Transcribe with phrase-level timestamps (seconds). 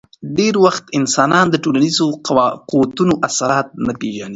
[0.35, 2.05] ډېری وخت انسانان د ټولنیزو
[2.69, 4.27] قوتونو اثرات نه پېژني.